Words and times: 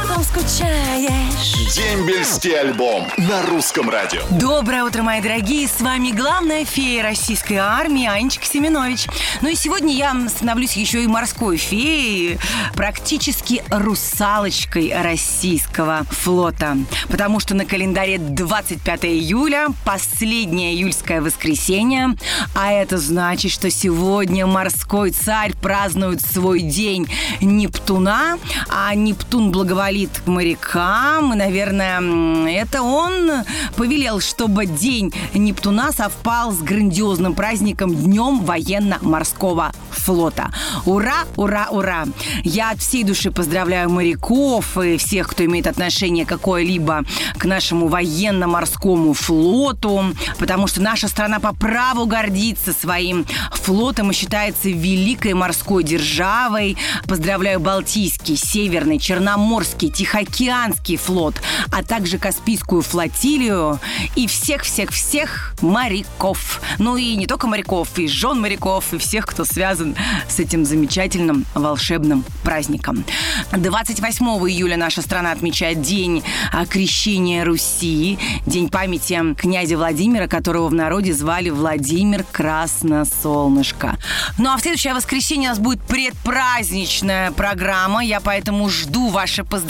Потом 0.00 0.24
скучаешь. 0.24 1.74
Дембельский 1.74 2.58
альбом 2.58 3.06
на 3.18 3.42
русском 3.42 3.90
радио. 3.90 4.22
Доброе 4.30 4.84
утро, 4.84 5.02
мои 5.02 5.20
дорогие! 5.20 5.68
С 5.68 5.80
вами 5.80 6.10
главная 6.10 6.64
фея 6.64 7.02
российской 7.02 7.54
армии 7.54 8.06
Анечка 8.06 8.46
Семенович. 8.46 9.06
Ну 9.42 9.50
и 9.50 9.54
сегодня 9.54 9.94
я 9.94 10.16
становлюсь 10.28 10.72
еще 10.72 11.04
и 11.04 11.06
морской 11.06 11.58
феей, 11.58 12.38
практически 12.74 13.62
русалочкой 13.70 14.92
российского 15.02 16.04
флота. 16.10 16.78
Потому 17.08 17.38
что 17.38 17.54
на 17.54 17.66
календаре 17.66 18.18
25 18.18 19.04
июля, 19.04 19.68
последнее 19.84 20.74
июльское 20.74 21.20
воскресенье, 21.20 22.16
а 22.54 22.72
это 22.72 22.96
значит, 22.96 23.52
что 23.52 23.70
сегодня 23.70 24.46
морской 24.46 25.10
царь 25.10 25.52
празднует 25.54 26.22
свой 26.22 26.60
день 26.60 27.06
Нептуна, 27.40 28.38
а 28.70 28.94
Нептун 28.94 29.50
благоволит 29.50 29.99
морякам, 30.26 31.32
и, 31.32 31.36
наверное, 31.36 32.00
это 32.48 32.82
он 32.82 33.30
повелел, 33.76 34.20
чтобы 34.20 34.66
день 34.66 35.12
Нептуна 35.34 35.92
совпал 35.92 36.52
с 36.52 36.58
грандиозным 36.58 37.34
праздником 37.34 37.94
Днем 37.94 38.40
военно-морского 38.40 39.72
флота. 39.90 40.50
Ура, 40.86 41.24
ура, 41.36 41.68
ура! 41.70 42.04
Я 42.42 42.70
от 42.70 42.80
всей 42.80 43.04
души 43.04 43.30
поздравляю 43.30 43.90
моряков 43.90 44.76
и 44.78 44.96
всех, 44.96 45.28
кто 45.28 45.44
имеет 45.44 45.66
отношение 45.66 46.26
какое-либо 46.26 47.04
к 47.38 47.44
нашему 47.44 47.88
военно-морскому 47.88 49.12
флоту, 49.14 50.04
потому 50.38 50.66
что 50.66 50.80
наша 50.80 51.08
страна 51.08 51.40
по 51.40 51.54
праву 51.54 52.06
гордится 52.06 52.72
своим 52.72 53.26
флотом 53.52 54.10
и 54.10 54.14
считается 54.14 54.68
великой 54.68 55.34
морской 55.34 55.84
державой. 55.84 56.76
Поздравляю 57.06 57.60
Балтийский, 57.60 58.36
Северный, 58.36 58.98
Черноморский, 58.98 59.79
Тихоокеанский 59.88 60.96
флот, 60.96 61.40
а 61.70 61.82
также 61.82 62.18
Каспийскую 62.18 62.82
флотилию 62.82 63.78
и 64.16 64.26
всех-всех-всех 64.26 65.54
моряков. 65.62 66.60
Ну 66.78 66.96
и 66.96 67.16
не 67.16 67.26
только 67.26 67.46
моряков, 67.46 67.98
и 67.98 68.08
жен 68.08 68.40
моряков, 68.40 68.92
и 68.92 68.98
всех, 68.98 69.26
кто 69.26 69.44
связан 69.44 69.96
с 70.28 70.38
этим 70.38 70.64
замечательным 70.64 71.46
волшебным 71.54 72.24
праздником. 72.42 73.04
28 73.52 74.26
июля 74.50 74.76
наша 74.76 75.02
страна 75.02 75.32
отмечает 75.32 75.82
День 75.82 76.22
а, 76.52 76.66
крещения 76.66 77.44
Руси, 77.44 78.18
День 78.46 78.68
памяти 78.68 79.34
князя 79.34 79.76
Владимира, 79.76 80.28
которого 80.28 80.68
в 80.68 80.74
народе 80.74 81.12
звали 81.12 81.50
Владимир 81.50 82.24
Красносолнышко. 82.30 83.98
Ну 84.38 84.50
а 84.50 84.56
в 84.56 84.60
следующее 84.60 84.94
воскресенье 84.94 85.48
у 85.48 85.52
нас 85.52 85.58
будет 85.58 85.82
предпраздничная 85.82 87.30
программа. 87.32 88.04
Я 88.04 88.20
поэтому 88.20 88.68
жду 88.68 89.08
ваши 89.08 89.44
поздравления, 89.44 89.69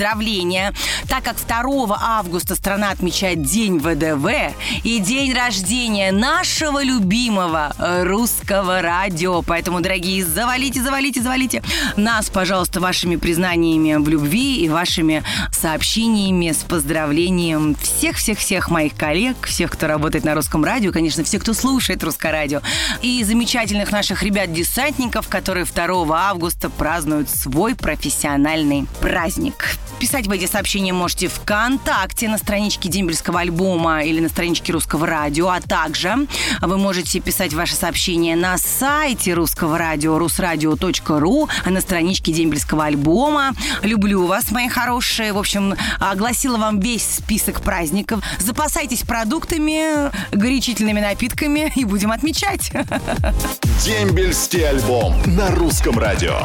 так 1.09 1.25
как 1.25 1.37
2 1.37 1.99
августа 2.01 2.55
страна 2.55 2.91
отмечает 2.91 3.43
День 3.43 3.79
ВДВ 3.79 4.55
и 4.83 4.99
день 4.99 5.33
рождения 5.33 6.11
нашего 6.11 6.83
любимого 6.83 7.75
русского 8.03 8.83
радио. 8.83 9.43
Поэтому, 9.43 9.81
дорогие, 9.81 10.25
завалите, 10.25 10.83
завалите, 10.83 11.23
завалите 11.23 11.63
нас, 11.97 12.31
пожалуйста, 12.31 12.81
вашими 12.81 13.17
признаниями 13.17 13.95
в 13.97 14.09
любви 14.09 14.65
и 14.65 14.69
вашими 14.69 15.23
сообщениями 15.53 16.53
с 16.53 16.65
поздравлением 16.65 17.75
всех-всех-всех 17.75 18.71
моих 18.71 18.95
коллег, 18.95 19.47
всех, 19.47 19.71
кто 19.71 19.87
работает 19.87 20.25
на 20.25 20.35
русском 20.35 20.65
радио, 20.65 20.93
конечно, 20.93 21.25
всех, 21.25 21.43
кто 21.43 21.53
слушает 21.53 22.03
русское 22.03 22.33
радио, 22.33 22.63
и 23.03 23.23
замечательных 23.25 23.93
наших 23.93 24.23
ребят-десантников, 24.23 25.29
которые 25.29 25.67
2 25.67 26.31
августа 26.31 26.71
празднуют 26.71 27.29
свой 27.29 27.75
профессиональный 27.75 28.87
праздник. 29.01 29.77
Писать 29.99 30.27
в 30.27 30.31
эти 30.31 30.47
сообщения 30.47 30.93
можете 30.93 31.29
ВКонтакте 31.29 32.29
на 32.29 32.39
страничке 32.39 32.89
Дембельского 32.89 33.41
альбома 33.41 34.03
или 34.03 34.21
на 34.21 34.29
страничке 34.29 34.73
Русского 34.73 35.07
радио, 35.07 35.49
а 35.49 35.61
также 35.61 36.27
вы 36.61 36.79
можете 36.79 37.21
писать 37.21 37.53
ваши 37.53 37.75
сообщения 37.75 38.37
на 38.37 38.57
сайте 38.59 39.35
Русского 39.35 39.79
радио 39.79 40.19
русрадио.ру, 40.19 41.49
а 41.65 41.71
на 41.71 41.81
страничке 41.81 42.33
Дембельского 42.33 42.87
альбома. 42.87 43.53
Люблю 43.83 44.27
вас, 44.27 44.51
мои 44.51 44.69
хорошие. 44.69 45.33
В 45.33 45.39
общем, 45.39 45.75
огласила 45.99 46.57
вам 46.57 46.81
весь 46.81 47.17
список 47.17 47.61
праздников. 47.61 48.23
Запасайтесь 48.39 49.03
продуктами, 49.03 50.11
горячительными 50.35 51.01
напитками 51.01 51.73
и 51.75 51.85
будем 51.85 52.13
отмечать. 52.13 52.73
Дембельский 53.85 54.69
альбом 54.69 55.15
на 55.27 55.51
русском 55.51 55.99
радио. 55.99 56.39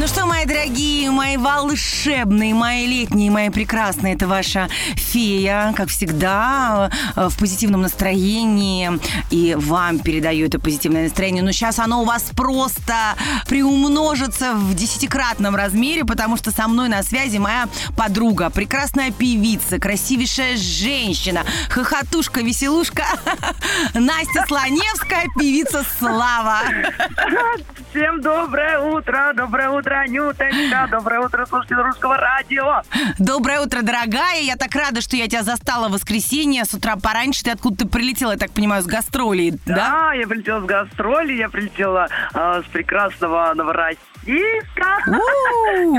Ну 0.00 0.06
что, 0.06 0.24
мои 0.24 0.46
дорогие, 0.46 1.10
мои 1.10 1.36
волшебные, 1.36 2.54
мои 2.54 2.86
летние, 2.86 3.30
мои 3.30 3.50
прекрасные, 3.50 4.14
это 4.14 4.26
ваша 4.26 4.70
фея, 4.96 5.74
как 5.76 5.90
всегда, 5.90 6.90
э, 7.16 7.28
в 7.28 7.36
позитивном 7.36 7.82
настроении. 7.82 8.92
И 9.28 9.54
вам 9.58 9.98
передаю 9.98 10.46
это 10.46 10.58
позитивное 10.58 11.04
настроение. 11.04 11.42
Но 11.42 11.52
сейчас 11.52 11.78
оно 11.78 12.00
у 12.00 12.06
вас 12.06 12.30
просто 12.34 12.94
приумножится 13.46 14.54
в 14.54 14.72
десятикратном 14.74 15.54
размере, 15.54 16.06
потому 16.06 16.38
что 16.38 16.50
со 16.50 16.66
мной 16.66 16.88
на 16.88 17.02
связи 17.02 17.36
моя 17.36 17.68
подруга, 17.94 18.48
прекрасная 18.48 19.10
певица, 19.10 19.78
красивейшая 19.78 20.56
женщина, 20.56 21.44
хохотушка, 21.68 22.40
веселушка 22.40 23.04
Настя 23.92 24.46
Слоневская, 24.48 25.26
певица 25.38 25.84
Слава. 25.98 26.60
Всем 27.90 28.20
доброе 28.20 28.78
утро, 28.78 29.32
доброе 29.34 29.70
утро, 29.70 29.96
Анюточка, 29.96 30.86
доброе 30.88 31.20
утро, 31.22 31.44
слушатели 31.44 31.78
русского 31.78 32.16
радио. 32.16 32.82
Доброе 33.18 33.62
утро, 33.62 33.82
дорогая. 33.82 34.42
Я 34.42 34.54
так 34.54 34.72
рада, 34.76 35.00
что 35.00 35.16
я 35.16 35.26
тебя 35.26 35.42
застала 35.42 35.88
в 35.88 35.92
воскресенье 35.92 36.64
с 36.64 36.72
утра 36.72 36.94
пораньше. 36.94 37.42
Ты 37.42 37.50
откуда-то 37.50 37.88
прилетела, 37.88 38.32
я 38.32 38.38
так 38.38 38.52
понимаю, 38.52 38.84
с 38.84 38.86
гастролей, 38.86 39.58
да? 39.66 39.74
Да, 39.74 40.12
я 40.12 40.28
прилетела 40.28 40.60
с 40.60 40.64
гастроли, 40.66 41.32
я 41.32 41.48
прилетела 41.48 42.06
э, 42.32 42.62
с 42.64 42.70
прекрасного 42.70 43.52
Новороссийска. 43.54 45.02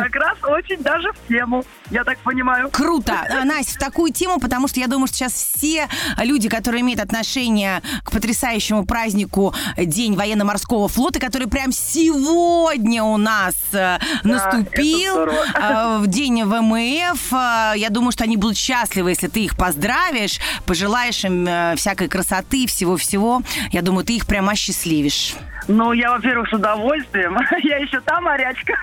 Как 0.02 0.16
раз 0.16 0.38
очень 0.44 0.82
даже 0.82 1.12
в 1.12 1.28
тему, 1.28 1.66
я 1.90 2.06
так 2.06 2.18
понимаю. 2.20 2.70
Круто. 2.70 3.16
А, 3.30 3.44
Настя, 3.44 3.76
в 3.76 3.78
такую 3.80 4.14
тему, 4.14 4.40
потому 4.40 4.70
что 4.70 4.80
я 4.80 4.88
думаю, 4.88 5.08
что 5.08 5.18
сейчас 5.18 5.34
все 5.34 5.90
люди, 6.18 6.48
которые 6.48 6.82
имеют 6.82 7.02
отношение 7.02 7.82
к 8.06 8.12
потрясающему 8.12 8.86
празднику 8.86 9.54
День 9.76 10.16
военно-морского 10.16 10.88
флота, 10.88 11.20
который 11.20 11.50
прям 11.50 11.74
сегодня 11.82 13.04
у 13.04 13.18
нас 13.18 13.56
э, 13.74 13.98
наступил, 14.24 15.18
это 15.18 15.32
здорово. 15.32 15.46
э, 15.56 15.98
в 16.00 16.08
День 16.08 16.44
ВМФ, 16.44 17.34
э, 17.34 17.74
я 17.78 17.90
думаю, 17.90 18.12
что 18.12 18.24
они 18.24 18.38
будут 18.38 18.58
счастливы, 18.58 19.12
если 19.12 19.28
ты 19.28 19.42
их 19.46 19.58
поздравишь, 19.58 20.40
пожелаешь 20.66 21.24
им 21.24 21.76
всякой 21.76 22.08
красоты, 22.08 22.68
всего-всего. 22.68 23.42
Я 23.72 23.82
думаю, 23.82 24.06
ты 24.06 24.16
их 24.16 24.28
прям 24.28 24.50
осчастливишь. 24.50 25.36
Ну, 25.68 25.94
я, 25.94 26.12
во-первых, 26.12 26.50
с 26.50 26.54
удовольствием. 26.54 27.38
Я 27.64 27.78
еще 27.78 28.00
та 28.02 28.20
морячка. 28.20 28.74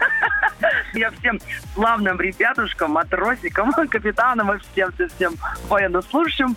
Я 0.94 1.10
всем 1.12 1.38
славным 1.74 2.20
ребятушкам, 2.20 2.92
матросикам, 2.92 3.72
капитанам 3.88 4.52
и 4.52 4.58
всем-всем 4.58 5.34
военнослужащим 5.68 6.56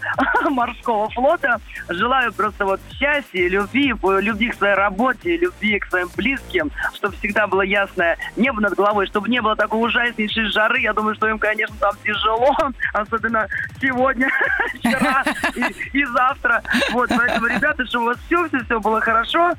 морского 0.49 1.09
флота 1.09 1.59
желаю 1.89 2.33
просто 2.33 2.65
вот 2.65 2.79
счастья, 2.91 3.47
любви, 3.47 3.93
любви 4.03 4.49
к 4.49 4.55
своей 4.55 4.75
работе, 4.75 5.37
любви 5.37 5.79
к 5.79 5.85
своим 5.87 6.09
близким, 6.15 6.71
чтобы 6.95 7.15
всегда 7.17 7.47
было 7.47 7.61
ясное 7.61 8.17
небо 8.35 8.61
над 8.61 8.75
головой, 8.75 9.07
чтобы 9.07 9.29
не 9.29 9.41
было 9.41 9.55
такой 9.55 9.87
ужаснейшей 9.87 10.45
жары. 10.45 10.81
Я 10.81 10.93
думаю, 10.93 11.15
что 11.15 11.27
им, 11.27 11.39
конечно, 11.39 11.75
там 11.79 11.93
тяжело, 12.03 12.55
особенно 12.93 13.47
сегодня, 13.79 14.29
вчера 14.75 15.23
и, 15.55 15.97
и 15.97 16.05
завтра. 16.05 16.63
Вот, 16.91 17.09
поэтому, 17.15 17.47
ребята, 17.47 17.85
чтобы 17.85 18.05
у 18.05 18.07
вас 18.07 18.17
все-все-все 18.25 18.79
было 18.79 19.01
хорошо, 19.01 19.51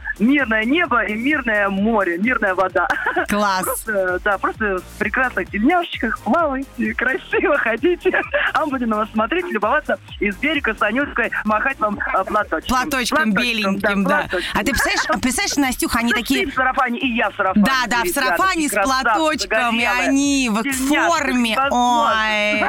мирное 0.53 0.65
небо 0.65 1.03
и 1.05 1.15
мирное 1.15 1.69
море, 1.69 2.19
мирная 2.19 2.55
вода. 2.55 2.87
Класс. 3.29 3.65
Просто, 3.65 4.21
да, 4.23 4.39
просто 4.39 4.79
в 4.79 4.99
прекрасных 4.99 5.51
тельняшечках 5.51 6.19
плавайте, 6.21 6.95
красиво 6.95 7.57
ходите. 7.59 8.23
А 8.53 8.65
мы 8.65 8.73
будем 8.73 8.91
на 8.91 8.97
вас 8.99 9.09
смотреть, 9.13 9.47
любоваться 9.51 9.99
и 10.21 10.31
с 10.31 10.37
берега 10.37 10.75
с 10.75 10.83
Анюткой 10.83 11.31
махать 11.45 11.79
вам 11.79 11.99
а, 12.13 12.25
платочком. 12.25 12.77
Платочком 12.77 13.33
беленьким, 13.33 14.05
да. 14.05 14.27
платочком. 14.29 14.61
А 14.61 14.65
ты 14.65 14.73
представляешь, 14.73 15.23
представляешь, 15.23 15.57
Настюха, 15.57 15.99
они 16.01 16.13
Ты 16.13 16.21
такие... 16.21 16.47
в 16.47 16.55
сарафане, 16.55 16.99
и 16.99 17.09
я 17.15 17.31
в 17.31 17.37
сарафане. 17.37 17.65
Да, 17.65 17.87
да, 17.89 18.03
в 18.05 18.09
сарафане 18.09 18.69
с 18.69 18.73
платочком, 18.73 19.79
и 19.79 19.85
они 19.85 20.51
в 20.51 20.63
форме. 20.89 21.59
Ой, 21.71 22.65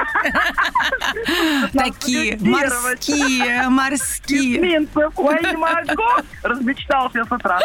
такие 1.73 2.37
морские, 2.39 3.69
морские. 3.69 4.87
Ой, 5.15 5.39
не 5.41 5.57
могу. 5.57 6.03
Размечтался 6.43 7.25
с 7.25 7.31
утра. 7.31 7.59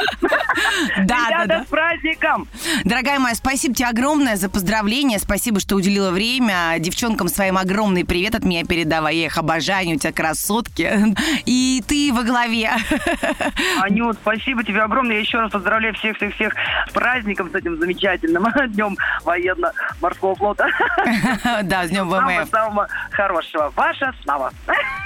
Да, 0.98 1.28
да, 1.30 1.46
да. 1.46 1.64
с 1.64 1.66
праздником! 1.66 2.48
Дорогая 2.84 3.18
моя, 3.18 3.34
спасибо 3.34 3.74
тебе 3.74 3.88
огромное 3.88 4.36
за 4.36 4.48
поздравления. 4.48 5.18
Спасибо, 5.18 5.60
что 5.60 5.76
уделила 5.76 6.10
время. 6.10 6.76
Девчонкам 6.78 7.28
своим 7.28 7.58
огромный 7.58 8.04
привет 8.04 8.34
от 8.34 8.44
меня 8.44 8.64
передавай. 8.64 9.16
Я 9.16 9.26
их 9.26 9.38
обожаю, 9.38 9.90
у 9.90 9.96
тебя 9.96 10.12
красотки. 10.12 11.14
И 11.46 11.82
ты 11.86 12.12
во 12.12 12.22
главе. 12.22 12.70
Анют, 13.80 14.16
спасибо 14.20 14.64
тебе 14.64 14.82
огромное. 14.82 15.16
Я 15.16 15.20
еще 15.20 15.38
раз 15.38 15.50
поздравляю 15.50 15.94
всех-всех-всех 15.94 16.54
с 16.88 16.92
праздником, 16.92 17.50
с 17.50 17.54
этим 17.54 17.78
замечательным 17.78 18.46
днем 18.68 18.96
военно-морского 19.24 20.34
флота. 20.34 20.68
Да, 21.62 21.86
с 21.86 21.90
днем 21.90 22.08
ВМФ. 22.08 22.20
Самого-самого 22.20 22.88
хорошего. 23.10 23.72
Ваша 23.74 24.12
слава. 24.22 24.52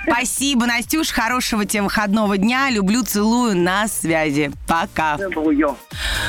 Спасибо, 0.04 0.66
Настюш. 0.66 1.10
Хорошего 1.10 1.64
тебе 1.64 1.82
выходного 1.82 2.36
дня. 2.36 2.70
Люблю, 2.70 3.02
целую. 3.02 3.56
На 3.56 3.88
связи. 3.88 4.50
Пока. 4.66 5.16
Целую. 5.16 5.76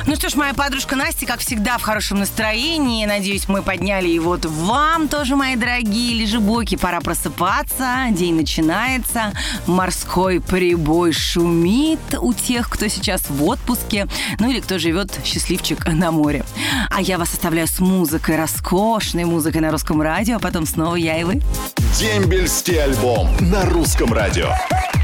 Ну 0.05 0.15
что 0.15 0.29
ж, 0.29 0.35
моя 0.35 0.53
подружка 0.53 0.95
Настя, 0.95 1.25
как 1.25 1.39
всегда, 1.39 1.77
в 1.77 1.81
хорошем 1.81 2.19
настроении. 2.19 3.05
Надеюсь, 3.05 3.47
мы 3.47 3.61
подняли 3.61 4.09
и 4.09 4.19
вот 4.19 4.45
вам 4.45 5.07
тоже, 5.07 5.35
мои 5.35 5.55
дорогие 5.55 6.19
лежебоки. 6.19 6.75
Пора 6.75 7.01
просыпаться. 7.01 8.05
День 8.11 8.35
начинается. 8.35 9.33
Морской 9.65 10.39
прибой 10.39 11.11
шумит 11.11 11.99
у 12.19 12.33
тех, 12.33 12.69
кто 12.69 12.87
сейчас 12.87 13.29
в 13.29 13.43
отпуске. 13.43 14.07
Ну 14.39 14.49
или 14.49 14.59
кто 14.59 14.77
живет 14.77 15.19
счастливчик 15.23 15.85
на 15.87 16.11
море. 16.11 16.45
А 16.89 17.01
я 17.01 17.17
вас 17.17 17.33
оставляю 17.33 17.67
с 17.67 17.79
музыкой, 17.79 18.37
роскошной 18.37 19.25
музыкой 19.25 19.61
на 19.61 19.71
русском 19.71 20.01
радио. 20.01 20.37
А 20.37 20.39
потом 20.39 20.65
снова 20.65 20.95
я 20.95 21.19
и 21.19 21.23
вы. 21.23 21.41
Дембельский 22.00 22.81
альбом 22.84 23.28
на 23.40 23.66
русском 23.66 24.12
радио. 24.12 24.48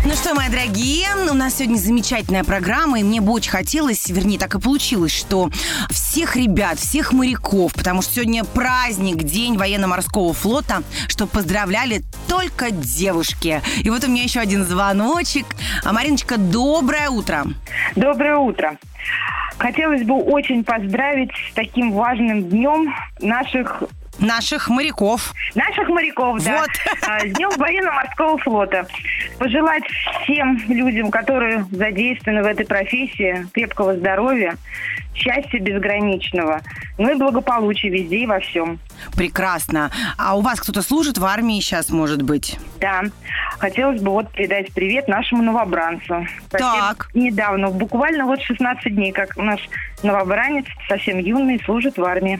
Ну 0.05 0.13
что, 0.13 0.33
мои 0.33 0.49
дорогие, 0.49 1.05
у 1.29 1.35
нас 1.35 1.57
сегодня 1.57 1.75
замечательная 1.75 2.43
программа, 2.43 2.99
и 2.99 3.03
мне 3.03 3.21
бы 3.21 3.31
очень 3.31 3.51
хотелось, 3.51 4.09
вернее, 4.09 4.39
так 4.39 4.55
и 4.55 4.59
получилось, 4.59 5.15
что 5.15 5.51
всех 5.91 6.35
ребят, 6.35 6.79
всех 6.79 7.13
моряков, 7.13 7.73
потому 7.73 8.01
что 8.01 8.15
сегодня 8.15 8.43
праздник, 8.43 9.17
День 9.17 9.55
военно-морского 9.55 10.33
флота, 10.33 10.81
что 11.07 11.27
поздравляли 11.27 12.01
только 12.27 12.71
девушки. 12.71 13.61
И 13.83 13.89
вот 13.91 14.03
у 14.03 14.07
меня 14.07 14.23
еще 14.23 14.39
один 14.39 14.65
звоночек. 14.65 15.45
А, 15.85 15.93
Мариночка, 15.93 16.37
доброе 16.39 17.11
утро. 17.11 17.45
Доброе 17.95 18.37
утро. 18.37 18.79
Хотелось 19.59 20.01
бы 20.03 20.15
очень 20.15 20.63
поздравить 20.63 21.29
с 21.51 21.53
таким 21.53 21.91
важным 21.91 22.49
днем 22.49 22.95
наших 23.21 23.83
Наших 24.19 24.69
моряков. 24.69 25.33
наших 25.55 25.87
моряков, 25.89 26.43
да, 26.43 26.59
Вот. 26.59 26.69
А, 27.07 27.19
с 27.19 27.31
Днем 27.33 27.49
военно-морского 27.57 28.37
флота. 28.39 28.85
Пожелать 29.37 29.83
всем 30.23 30.57
людям, 30.67 31.11
которые 31.11 31.65
задействованы 31.71 32.43
в 32.43 32.45
этой 32.45 32.65
профессии, 32.65 33.47
крепкого 33.53 33.95
здоровья, 33.95 34.57
счастья 35.13 35.59
безграничного, 35.59 36.61
ну 36.97 37.11
и 37.11 37.15
благополучия 37.15 37.89
везде 37.89 38.17
и 38.17 38.25
во 38.25 38.39
всем. 38.39 38.79
Прекрасно. 39.15 39.91
А 40.17 40.37
у 40.37 40.41
вас 40.41 40.59
кто-то 40.59 40.81
служит 40.81 41.17
в 41.17 41.25
армии 41.25 41.59
сейчас, 41.59 41.89
может 41.89 42.21
быть? 42.21 42.57
Да, 42.79 43.03
хотелось 43.57 44.01
бы 44.01 44.11
вот 44.11 44.31
передать 44.31 44.71
привет 44.73 45.07
нашему 45.07 45.43
новобранцу. 45.43 46.27
Совсем 46.51 46.59
Так. 46.79 47.09
Недавно, 47.13 47.69
буквально 47.69 48.25
вот 48.25 48.41
16 48.41 48.93
дней, 48.95 49.11
как 49.11 49.35
наш 49.37 49.61
новобранец, 50.03 50.65
совсем 50.87 51.19
юный, 51.19 51.61
служит 51.65 51.97
в 51.97 52.03
армии. 52.03 52.39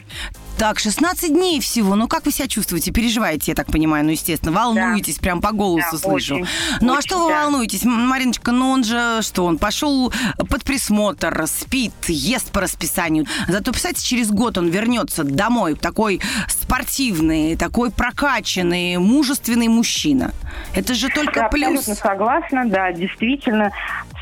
Так, 0.58 0.78
16 0.78 1.32
дней 1.34 1.62
всего. 1.62 1.96
Ну, 1.96 2.10
как 2.10 2.26
вы 2.26 2.34
себя 2.34 2.50
чувствуете? 2.50 2.92
Переживаете, 2.92 3.52
я 3.52 3.56
так 3.56 3.68
понимаю, 3.68 4.04
ну, 4.04 4.12
естественно. 4.12 4.52
Волнуетесь, 4.52 5.16
прям 5.18 5.40
по 5.40 5.54
голосу 5.54 5.88
Да, 5.94 5.98
слышу. 5.98 6.36
очень, 6.36 6.48
ну, 6.82 6.94
а 6.94 6.98
очень, 6.98 7.08
что 7.08 7.24
вы 7.24 7.30
да. 7.30 7.44
волнуетесь? 7.46 7.86
М, 7.86 8.08
Мариночка, 8.10 8.52
ну, 8.52 8.70
он 8.72 8.84
же, 8.84 9.22
что, 9.22 9.46
он 9.46 9.58
пошел 9.58 10.12
под 10.50 10.66
присмотр, 10.66 11.46
спит, 11.48 11.94
ест 12.10 12.52
по 12.52 12.60
расписанию. 12.60 13.26
Зато, 13.48 13.72
представьте, 13.72 14.06
через 14.06 14.32
год 14.32 14.58
он 14.58 14.68
вернется 14.68 15.24
домой, 15.24 15.76
такой 15.76 16.20
спортивный, 16.50 17.56
такой 17.56 17.92
прокачанный, 17.92 18.98
мужественный 18.98 19.68
мужчина. 19.68 20.32
Это 20.76 20.94
же 20.94 21.10
только 21.10 21.42
Я 21.42 21.48
плюс. 21.50 21.80
абсолютно 21.80 21.96
согласна, 21.96 22.66
да, 22.68 22.92
действительно, 22.92 23.72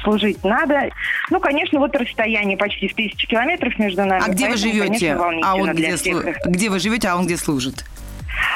служить 0.03 0.43
надо. 0.43 0.89
Ну, 1.29 1.39
конечно, 1.39 1.79
вот 1.79 1.95
расстояние 1.95 2.57
почти 2.57 2.87
в 2.87 2.93
тысячу 2.95 3.27
километров 3.27 3.77
между 3.79 4.05
нами. 4.05 4.23
А 4.25 4.29
где 4.29 4.49
вы 4.49 4.57
живете? 4.57 5.15
конечно, 5.15 5.41
А 5.43 5.55
он 5.55 5.71
где, 5.73 5.91
слу- 5.95 6.33
где 6.45 6.69
вы 6.69 6.79
живете, 6.79 7.07
а 7.09 7.15
он 7.17 7.25
где 7.25 7.37
служит? 7.37 7.85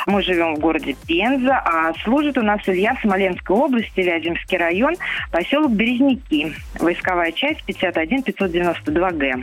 Мы 0.05 0.21
живем 0.21 0.55
в 0.55 0.59
городе 0.59 0.95
Пенза, 1.07 1.57
а 1.57 1.91
служит 2.03 2.37
у 2.37 2.43
нас 2.43 2.61
Илья 2.67 2.95
Смоленской 3.01 3.55
области, 3.55 3.99
Вяземский 3.99 4.57
район, 4.57 4.95
поселок 5.31 5.71
Березники, 5.71 6.53
войсковая 6.79 7.31
часть 7.31 7.61
51-592 7.67 9.11
Г. 9.17 9.33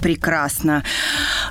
Прекрасно. 0.00 0.84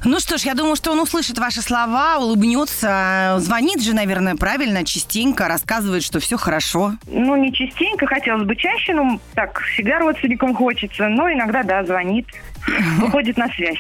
Ну 0.03 0.19
что 0.19 0.37
ж, 0.37 0.41
я 0.41 0.53
думаю, 0.53 0.75
что 0.75 0.91
он 0.91 0.99
услышит 0.99 1.37
ваши 1.37 1.61
слова, 1.61 2.17
улыбнется, 2.17 3.35
звонит 3.39 3.81
же, 3.81 3.93
наверное, 3.93 4.35
правильно, 4.35 4.85
частенько, 4.85 5.47
рассказывает, 5.47 6.03
что 6.03 6.19
все 6.19 6.37
хорошо. 6.37 6.93
Ну, 7.07 7.35
не 7.35 7.51
частенько, 7.53 8.05
хотелось 8.05 8.43
бы 8.43 8.55
чаще, 8.55 8.93
ну, 8.93 9.19
так, 9.33 9.59
всегда 9.73 9.99
родственникам 9.99 10.53
хочется, 10.55 11.07
но 11.07 11.31
иногда, 11.31 11.63
да, 11.63 11.83
звонит, 11.83 12.27
выходит 12.99 13.37
на 13.37 13.47
связь. 13.49 13.77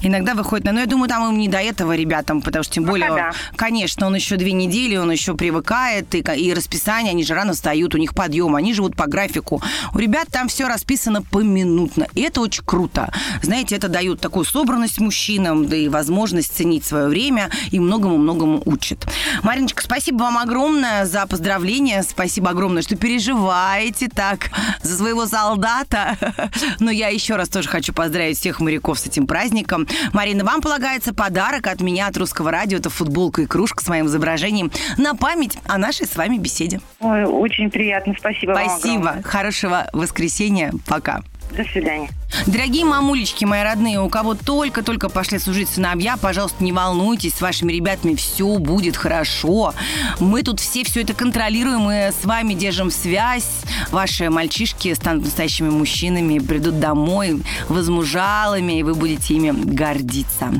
Иногда 0.00 0.34
выходит, 0.34 0.64
на- 0.64 0.72
но 0.72 0.80
я 0.80 0.86
думаю, 0.86 1.08
там 1.08 1.28
им 1.30 1.38
не 1.38 1.48
до 1.48 1.58
этого 1.58 1.96
ребятам, 1.96 2.40
потому 2.42 2.62
что 2.62 2.74
тем 2.74 2.84
Пока 2.84 2.92
более, 2.92 3.10
да. 3.10 3.30
конечно, 3.56 4.06
он 4.06 4.14
еще 4.14 4.36
две 4.36 4.52
недели, 4.52 4.96
он 4.96 5.10
еще 5.10 5.34
привыкает, 5.34 6.14
и, 6.14 6.18
и 6.18 6.52
расписание, 6.54 7.10
они 7.12 7.24
же 7.24 7.34
рано 7.34 7.52
встают, 7.54 7.94
у 7.94 7.98
них 7.98 8.14
подъем, 8.14 8.54
они 8.54 8.74
живут 8.74 8.96
по 8.96 9.06
графику. 9.06 9.62
У 9.94 9.98
ребят 9.98 10.28
там 10.30 10.48
все 10.48 10.68
расписано 10.68 11.22
поминутно, 11.22 12.06
и 12.14 12.20
это 12.22 12.40
очень 12.40 12.62
круто. 12.64 13.12
Знаете, 13.42 13.76
это 13.76 13.88
дает 13.88 14.20
такую 14.20 14.44
собранность 14.44 15.00
мужчинам, 15.00 15.66
да 15.66 15.76
и 15.76 15.88
возможность 15.88 16.54
ценить 16.54 16.84
свое 16.84 17.08
время, 17.08 17.50
и 17.70 17.80
многому-многому 17.80 18.62
учит. 18.64 19.06
Мариночка, 19.42 19.82
спасибо 19.82 20.18
вам 20.18 20.38
огромное 20.38 21.06
за 21.06 21.26
поздравления, 21.26 22.02
спасибо 22.02 22.50
огромное, 22.50 22.82
что 22.82 22.96
переживаете 22.96 24.08
так 24.08 24.50
за 24.82 24.96
своего 24.96 25.26
солдата. 25.26 26.16
Но 26.80 26.90
я 26.90 27.08
еще 27.08 27.36
раз 27.36 27.48
тоже 27.48 27.68
хочу 27.68 27.92
поздравить 27.92 28.17
всех 28.34 28.60
моряков 28.60 28.98
с 28.98 29.06
этим 29.06 29.26
праздником. 29.26 29.86
Марина, 30.12 30.44
вам 30.44 30.60
полагается 30.60 31.14
подарок 31.14 31.66
от 31.66 31.80
меня, 31.80 32.08
от 32.08 32.16
Русского 32.16 32.50
радио. 32.50 32.78
Это 32.78 32.90
футболка 32.90 33.42
и 33.42 33.46
кружка 33.46 33.82
с 33.82 33.88
моим 33.88 34.06
изображением 34.06 34.70
на 34.96 35.14
память 35.14 35.58
о 35.66 35.78
нашей 35.78 36.06
с 36.06 36.16
вами 36.16 36.36
беседе. 36.38 36.80
Ой, 37.00 37.24
очень 37.24 37.70
приятно, 37.70 38.14
спасибо, 38.18 38.52
вам 38.52 38.68
Спасибо. 38.68 38.94
огромное. 39.10 39.22
Хорошего 39.22 39.90
воскресенья. 39.92 40.72
Пока. 40.86 41.22
До 41.56 41.64
свидания. 41.64 42.10
Дорогие 42.46 42.84
мамулечки, 42.84 43.44
мои 43.44 43.62
родные, 43.62 44.00
у 44.00 44.08
кого 44.08 44.34
только-только 44.34 45.08
пошли 45.08 45.38
служить 45.38 45.68
сыновья, 45.68 46.16
пожалуйста, 46.16 46.62
не 46.62 46.72
волнуйтесь, 46.72 47.34
с 47.34 47.40
вашими 47.40 47.72
ребятами 47.72 48.14
все 48.14 48.58
будет 48.58 48.96
хорошо. 48.96 49.74
Мы 50.20 50.42
тут 50.42 50.60
все 50.60 50.84
все 50.84 51.02
это 51.02 51.14
контролируем, 51.14 51.80
мы 51.80 52.12
с 52.12 52.24
вами 52.24 52.54
держим 52.54 52.90
связь. 52.90 53.48
Ваши 53.90 54.28
мальчишки 54.30 54.92
станут 54.94 55.24
настоящими 55.24 55.70
мужчинами, 55.70 56.38
придут 56.38 56.78
домой 56.80 57.42
возмужалыми, 57.68 58.78
и 58.78 58.82
вы 58.82 58.94
будете 58.94 59.34
ими 59.34 59.50
гордиться. 59.50 60.52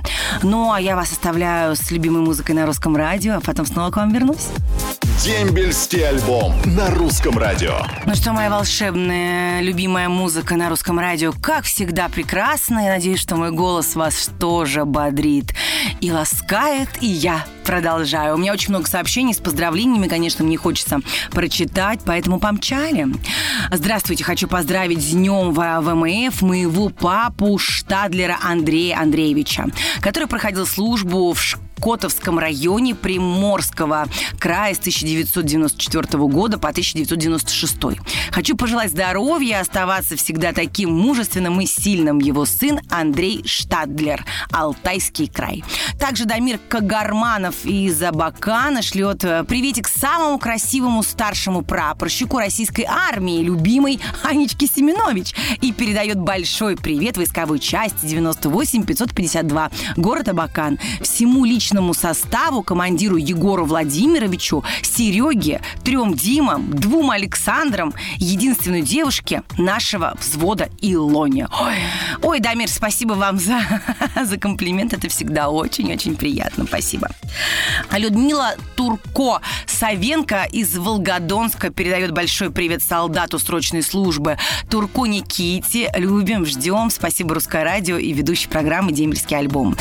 Ну, 0.42 0.72
а 0.72 0.80
я 0.80 0.96
вас 0.96 1.12
оставляю 1.12 1.76
с 1.76 1.90
любимой 1.90 2.22
музыкой 2.22 2.54
на 2.54 2.66
русском 2.66 2.96
радио, 2.96 3.36
а 3.36 3.40
потом 3.40 3.66
снова 3.66 3.90
к 3.90 3.96
вам 3.96 4.12
вернусь. 4.12 4.48
Дембельский 5.22 6.06
альбом 6.08 6.54
на 6.64 6.90
русском 6.90 7.36
радио. 7.38 7.74
Ну 8.06 8.14
что, 8.14 8.32
моя 8.32 8.48
волшебная, 8.50 9.60
любимая 9.62 10.08
музыка 10.08 10.54
на 10.54 10.68
русском 10.68 10.98
радио, 11.00 11.32
как 11.32 11.64
всегда, 11.64 12.08
прекрасна. 12.08 12.84
Я 12.84 12.90
надеюсь, 12.90 13.18
что 13.18 13.34
мой 13.34 13.50
голос 13.50 13.96
вас 13.96 14.30
тоже 14.38 14.84
бодрит 14.84 15.52
и 16.00 16.12
ласкает, 16.12 16.88
и 17.00 17.06
я 17.06 17.44
продолжаю. 17.64 18.36
У 18.36 18.38
меня 18.38 18.52
очень 18.52 18.70
много 18.70 18.86
сообщений 18.86 19.34
с 19.34 19.38
поздравлениями, 19.38 20.06
конечно, 20.06 20.44
мне 20.44 20.56
хочется 20.56 21.00
прочитать, 21.32 22.00
поэтому 22.06 22.38
помчали. 22.38 23.08
Здравствуйте, 23.72 24.22
хочу 24.22 24.46
поздравить 24.46 25.02
с 25.02 25.10
днем 25.10 25.52
в- 25.52 25.80
ВМФ 25.80 26.42
моего 26.42 26.90
папу 26.90 27.58
Штадлера 27.58 28.38
Андрея 28.42 28.98
Андреевича, 29.00 29.66
который 30.00 30.28
проходил 30.28 30.64
службу 30.64 31.32
в 31.32 31.42
школе 31.42 31.64
Котовском 31.80 32.38
районе 32.38 32.94
Приморского 32.94 34.06
края 34.38 34.74
с 34.74 34.78
1994 34.78 36.18
года 36.24 36.58
по 36.58 36.68
1996. 36.68 38.00
Хочу 38.30 38.56
пожелать 38.56 38.90
здоровья, 38.90 39.60
оставаться 39.60 40.16
всегда 40.16 40.52
таким 40.52 40.92
мужественным 40.92 41.60
и 41.60 41.66
сильным 41.66 42.18
его 42.18 42.44
сын 42.44 42.80
Андрей 42.90 43.42
Штадлер, 43.46 44.24
Алтайский 44.50 45.28
край. 45.28 45.64
Также 45.98 46.24
Дамир 46.24 46.58
Кагарманов 46.68 47.64
из 47.64 48.02
Абакана 48.02 48.82
шлет 48.82 49.24
э, 49.24 49.44
приветик 49.44 49.88
самому 49.88 50.38
красивому 50.38 51.02
старшему 51.02 51.62
прапорщику 51.62 52.38
российской 52.38 52.84
армии, 52.88 53.42
любимой 53.42 54.00
Анечке 54.22 54.66
Семенович, 54.66 55.34
и 55.60 55.72
передает 55.72 56.18
большой 56.18 56.76
привет 56.76 57.16
войсковой 57.16 57.58
части 57.58 58.06
98 58.06 58.84
552, 58.84 59.70
город 59.96 60.28
Абакан, 60.28 60.78
всему 61.00 61.44
личному 61.44 61.67
личному 61.68 61.92
составу, 61.92 62.62
командиру 62.62 63.16
Егору 63.16 63.66
Владимировичу, 63.66 64.64
Сереге, 64.80 65.60
трем 65.84 66.14
Димам, 66.14 66.70
двум 66.70 67.10
Александрам, 67.10 67.92
единственной 68.16 68.80
девушке 68.80 69.42
нашего 69.58 70.16
взвода 70.18 70.70
Илоне. 70.80 71.46
Ой, 71.60 71.74
ой 72.22 72.40
Дамир, 72.40 72.68
спасибо 72.68 73.12
вам 73.12 73.38
за, 73.38 73.60
за 74.24 74.38
комплимент. 74.38 74.94
Это 74.94 75.10
всегда 75.10 75.50
очень-очень 75.50 76.16
приятно. 76.16 76.64
Спасибо. 76.64 77.10
А 77.90 77.98
Людмила 77.98 78.54
Турко 78.74 79.42
Савенко 79.66 80.48
из 80.50 80.74
Волгодонска 80.74 81.68
передает 81.68 82.12
большой 82.12 82.50
привет 82.50 82.82
солдату 82.82 83.38
срочной 83.38 83.82
службы 83.82 84.38
Турко 84.70 85.04
Никите. 85.04 85.92
Любим, 85.94 86.46
ждем. 86.46 86.88
Спасибо 86.88 87.34
Русское 87.34 87.62
радио 87.62 87.98
и 87.98 88.10
ведущей 88.14 88.48
программы 88.48 88.92
«Дембельский 88.92 89.36
альбом». 89.36 89.76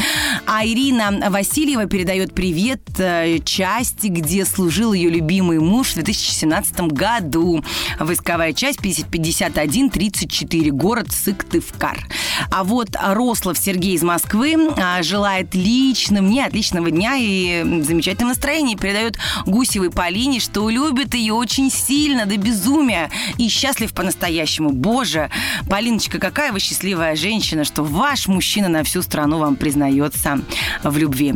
А 0.46 0.66
Ирина 0.66 1.30
Васильева 1.30 1.77
передает 1.86 2.34
привет 2.34 2.82
э, 2.98 3.40
части, 3.46 4.08
где 4.08 4.46
служил 4.46 4.94
ее 4.94 5.10
любимый 5.10 5.60
муж 5.60 5.92
в 5.92 5.94
2017 5.96 6.80
году. 6.92 7.64
Войсковая 8.00 8.54
часть 8.54 8.80
5134, 8.80 10.72
город 10.72 11.12
Сыктывкар. 11.12 12.08
А 12.52 12.64
вот 12.64 12.90
Рослов 13.00 13.58
Сергей 13.58 13.96
из 13.96 14.04
Москвы 14.04 14.56
а, 14.78 15.04
желает 15.04 15.54
лично 15.54 16.22
мне 16.22 16.46
отличного 16.46 16.90
дня 16.90 17.16
и 17.18 17.82
замечательного 17.84 18.30
настроения. 18.34 18.76
Передает 18.76 19.18
Гусевой 19.46 19.92
Полине, 19.92 20.40
что 20.40 20.70
любит 20.70 21.14
ее 21.14 21.34
очень 21.34 21.70
сильно, 21.70 22.26
до 22.26 22.38
безумия. 22.38 23.10
И 23.38 23.50
счастлив 23.50 23.94
по-настоящему. 23.94 24.72
Боже, 24.72 25.30
Полиночка, 25.70 26.20
какая 26.20 26.52
вы 26.52 26.60
счастливая 26.60 27.16
женщина, 27.16 27.64
что 27.64 27.84
ваш 27.84 28.28
мужчина 28.28 28.70
на 28.70 28.84
всю 28.84 29.02
страну 29.02 29.38
вам 29.38 29.56
признается 29.56 30.40
в 30.84 30.98
любви. 30.98 31.36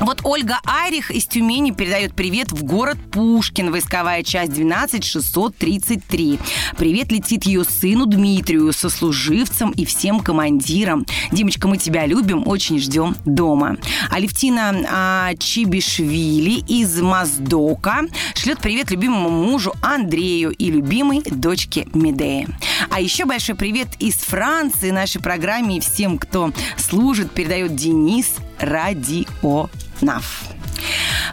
Вот 0.00 0.20
Ольга 0.24 0.58
Айрих 0.66 1.10
из 1.10 1.26
Тюмени 1.26 1.70
передает 1.70 2.14
привет 2.14 2.52
в 2.52 2.64
город 2.64 2.98
Пушкин, 3.12 3.70
войсковая 3.70 4.22
часть 4.22 4.52
12633. 4.52 6.38
Привет 6.76 7.12
летит 7.12 7.44
ее 7.44 7.64
сыну 7.64 8.06
Дмитрию, 8.06 8.72
сослуживцам 8.72 9.70
и 9.70 9.84
всем 9.84 10.20
командирам. 10.20 11.06
Димочка, 11.30 11.68
мы 11.68 11.78
тебя 11.78 12.06
любим, 12.06 12.46
очень 12.46 12.78
ждем 12.78 13.16
дома. 13.24 13.76
Алевтина 14.10 14.74
а, 14.90 15.34
Чибишвили 15.38 16.64
из 16.66 17.00
Моздока 17.00 18.02
шлет 18.34 18.58
привет 18.58 18.90
любимому 18.90 19.30
мужу 19.30 19.72
Андрею 19.80 20.50
и 20.50 20.70
любимой 20.70 21.22
дочке 21.24 21.86
Медее. 21.94 22.48
А 22.90 23.00
еще 23.00 23.24
большой 23.24 23.54
привет 23.54 23.88
из 24.00 24.16
Франции 24.16 24.90
нашей 24.90 25.22
программе 25.22 25.78
и 25.78 25.80
всем, 25.80 26.18
кто 26.18 26.52
служит, 26.76 27.30
передает 27.30 27.74
Денис 27.74 28.34
Радионов. 28.58 30.54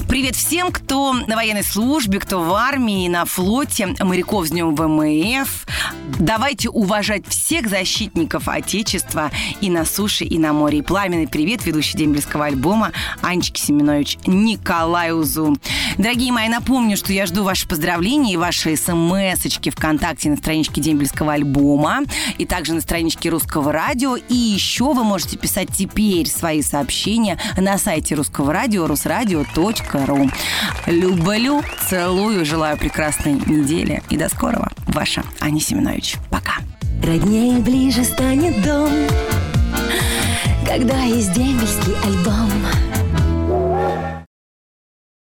Привет 0.08 0.36
всем, 0.36 0.72
кто 0.72 1.14
на 1.14 1.36
военной 1.36 1.64
службе, 1.64 2.20
кто 2.20 2.42
в 2.42 2.54
армии, 2.54 3.08
на 3.08 3.26
флоте, 3.26 3.96
моряков 4.00 4.48
с 4.48 4.50
днем 4.52 4.76
ВМФ. 4.76 5.66
Давайте 6.20 6.70
уважать 6.70 7.28
всех 7.28 7.68
защитников 7.68 8.48
Отечества 8.48 9.32
и 9.60 9.70
на 9.70 9.86
суше, 9.86 10.26
и 10.26 10.38
на 10.38 10.54
море. 10.54 10.80
И 10.80 10.82
пламенный 10.82 11.28
привет, 11.28 11.66
ведущий 11.66 11.98
дембельского 11.98 12.46
альбома 12.46 12.92
Анечки 13.22 13.60
Семенович 13.60 14.18
Николай 14.26 15.14
Узун. 15.14 15.58
Дорогие 15.98 16.32
мои, 16.32 16.48
напомню, 16.48 16.98
что 16.98 17.14
я 17.14 17.26
жду 17.26 17.44
ваши 17.44 17.68
поздравления 17.68 18.34
и 18.34 18.38
ваши 18.38 18.76
смс-очки 18.76 19.70
ВКонтакте 19.70 20.30
на 20.30 20.38
страничке 20.38 20.82
дембельского 20.82 21.34
альбома 21.34 22.02
и 22.38 22.46
также 22.46 22.74
на 22.74 22.82
страничке 22.82 23.30
Русского 23.30 23.72
радио. 23.72 24.16
И 24.16 24.36
еще 24.36 24.94
вы 24.94 25.04
можете 25.04 25.38
писать 25.38 25.70
теперь 25.74 26.28
свои 26.28 26.62
сообщения 26.62 27.40
на 27.58 27.78
сайте 27.78 28.16
Русского 28.16 28.54
радио 28.54 28.88
русрадио.ру. 28.88 29.81
Люблю, 30.86 31.64
целую, 31.90 32.46
желаю 32.46 32.78
прекрасной 32.78 33.34
недели 33.34 34.02
и 34.10 34.18
до 34.18 34.30
скорого. 34.30 34.70
Ваша 34.88 35.24
Аня 35.40 35.60
Семенович. 35.60 36.18
Пока. 36.30 36.54
Роднее 37.04 37.60
ближе 37.60 38.04
станет 38.04 38.62
дом, 38.64 38.92
когда 40.66 41.02
есть 41.02 41.34
дембельский 41.34 41.96
альбом. 42.06 42.52